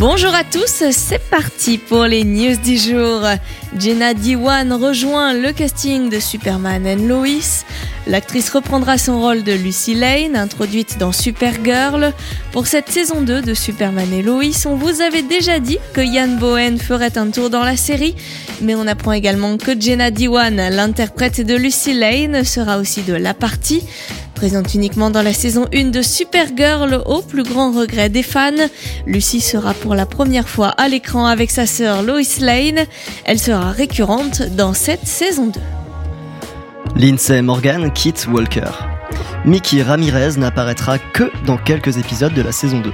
[0.00, 3.20] Bonjour à tous, c'est parti pour les news du jour.
[3.78, 7.64] Jenna Diwan rejoint le casting de Superman and Lois.
[8.08, 12.12] L'actrice reprendra son rôle de Lucy Lane, introduite dans Supergirl.
[12.52, 16.36] Pour cette saison 2 de Superman et Lois, on vous avait déjà dit que Ian
[16.38, 18.16] Bowen ferait un tour dans la série,
[18.60, 23.32] mais on apprend également que Jenna Diwan, l'interprète de Lucy Lane, sera aussi de la
[23.32, 23.82] partie.
[24.34, 28.50] Présente uniquement dans la saison 1 de Supergirl, au plus grand regret des fans,
[29.06, 32.86] Lucy sera pour la première fois à l'écran avec sa sœur Lois Lane.
[33.24, 35.60] Elle sera récurrente dans cette saison 2.
[36.96, 38.70] Lindsay Morgan quitte Walker.
[39.44, 42.92] Mickey Ramirez n'apparaîtra que dans quelques épisodes de la saison 2.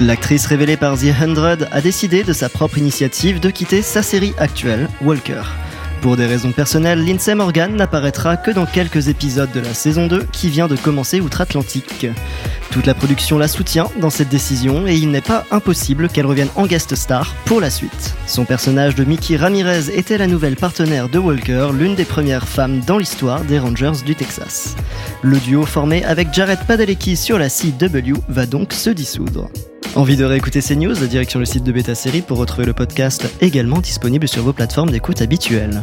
[0.00, 4.34] L'actrice révélée par The 100 a décidé de sa propre initiative de quitter sa série
[4.38, 5.42] actuelle, Walker.
[6.04, 10.24] Pour des raisons personnelles, Lindsay Morgan n'apparaîtra que dans quelques épisodes de la saison 2
[10.32, 12.08] qui vient de commencer outre-Atlantique.
[12.70, 16.50] Toute la production la soutient dans cette décision et il n'est pas impossible qu'elle revienne
[16.56, 18.14] en guest star pour la suite.
[18.26, 22.80] Son personnage de Mickey Ramirez était la nouvelle partenaire de Walker, l'une des premières femmes
[22.80, 24.76] dans l'histoire des Rangers du Texas.
[25.22, 29.48] Le duo formé avec Jared Padalecki sur la CW va donc se dissoudre.
[29.96, 33.26] Envie de réécouter ces news Direction le site de Beta Série pour retrouver le podcast
[33.40, 35.82] également disponible sur vos plateformes d'écoute habituelles.